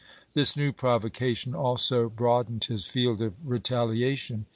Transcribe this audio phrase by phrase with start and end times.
[0.33, 4.47] This new provocation also broadened his field of retaliation.